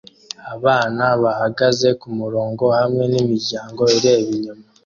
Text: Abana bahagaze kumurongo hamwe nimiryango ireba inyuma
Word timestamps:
Abana 0.55 1.05
bahagaze 1.23 1.87
kumurongo 2.01 2.65
hamwe 2.77 3.03
nimiryango 3.11 3.81
ireba 3.97 4.29
inyuma 4.35 4.65